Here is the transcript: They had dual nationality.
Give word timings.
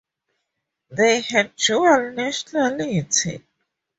They 0.89 1.21
had 1.21 1.55
dual 1.57 2.13
nationality. 2.13 3.43